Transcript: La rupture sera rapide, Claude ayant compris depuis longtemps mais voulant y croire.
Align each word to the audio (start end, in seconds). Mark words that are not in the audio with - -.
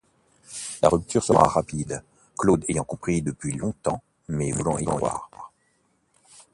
La 0.81 0.89
rupture 0.89 1.23
sera 1.23 1.43
rapide, 1.47 2.03
Claude 2.35 2.65
ayant 2.67 2.83
compris 2.83 3.21
depuis 3.21 3.51
longtemps 3.53 4.01
mais 4.29 4.49
voulant 4.49 4.79
y 4.79 4.85
croire. 4.85 5.29